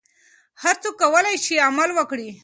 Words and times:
هر 0.63 0.75
څوک 0.83 0.95
کولای 1.01 1.35
شي 1.45 1.55
عمل 1.67 1.89
وکړي. 1.95 2.29